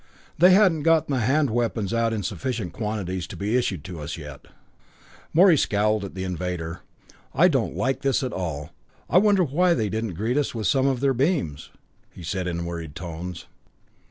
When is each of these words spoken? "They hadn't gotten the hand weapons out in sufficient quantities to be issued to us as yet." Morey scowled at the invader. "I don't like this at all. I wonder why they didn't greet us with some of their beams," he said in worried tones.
"They 0.35 0.49
hadn't 0.49 0.81
gotten 0.81 1.13
the 1.13 1.21
hand 1.21 1.51
weapons 1.51 1.93
out 1.93 2.11
in 2.11 2.23
sufficient 2.23 2.73
quantities 2.73 3.27
to 3.27 3.37
be 3.37 3.55
issued 3.55 3.83
to 3.83 3.99
us 3.99 4.13
as 4.13 4.17
yet." 4.17 4.47
Morey 5.31 5.55
scowled 5.55 6.03
at 6.03 6.15
the 6.15 6.23
invader. 6.23 6.79
"I 7.35 7.47
don't 7.47 7.75
like 7.75 8.01
this 8.01 8.23
at 8.23 8.33
all. 8.33 8.71
I 9.07 9.19
wonder 9.19 9.43
why 9.43 9.75
they 9.75 9.89
didn't 9.89 10.15
greet 10.15 10.37
us 10.37 10.55
with 10.55 10.65
some 10.65 10.87
of 10.87 11.01
their 11.01 11.13
beams," 11.13 11.69
he 12.09 12.23
said 12.23 12.47
in 12.47 12.65
worried 12.65 12.95
tones. 12.95 13.45